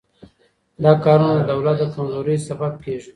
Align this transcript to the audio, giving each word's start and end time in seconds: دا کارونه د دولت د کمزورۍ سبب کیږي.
دا 0.83 0.91
کارونه 1.03 1.35
د 1.37 1.43
دولت 1.51 1.77
د 1.79 1.83
کمزورۍ 1.93 2.37
سبب 2.47 2.73
کیږي. 2.83 3.09